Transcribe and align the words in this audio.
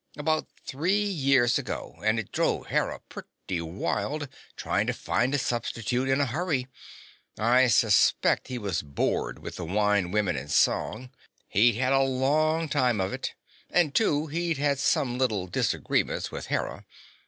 About 0.17 0.47
three 0.65 1.03
years 1.03 1.59
ago, 1.59 1.99
and 2.03 2.17
it 2.19 2.31
drove 2.31 2.65
Hera 2.65 3.01
pretty 3.07 3.61
wild, 3.61 4.27
trying 4.55 4.87
to 4.87 4.93
find 4.95 5.35
a 5.35 5.37
substitute 5.37 6.09
in 6.09 6.19
a 6.19 6.25
hurry. 6.25 6.65
I 7.37 7.67
suspect 7.67 8.47
he 8.47 8.57
was 8.57 8.81
bored 8.81 9.37
with 9.37 9.57
the 9.57 9.65
wine, 9.65 10.09
women 10.09 10.35
and 10.37 10.49
song. 10.49 11.11
He'd 11.47 11.75
had 11.75 11.93
a 11.93 11.99
long 12.01 12.67
time 12.67 12.99
of 12.99 13.13
it. 13.13 13.35
And, 13.69 13.93
too, 13.93 14.25
he'd 14.25 14.57
had 14.57 14.79
some 14.79 15.19
little 15.19 15.45
disagreements 15.45 16.31
with 16.31 16.47
Hera. 16.47 16.87